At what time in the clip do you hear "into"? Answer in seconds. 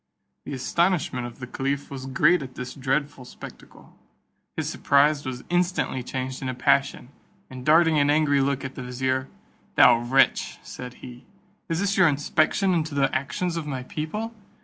6.41-6.55, 12.73-12.95